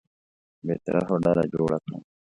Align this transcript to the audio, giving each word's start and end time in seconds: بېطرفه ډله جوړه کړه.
بېطرفه 0.65 1.15
ډله 1.23 1.43
جوړه 1.53 1.77
کړه. 1.83 1.97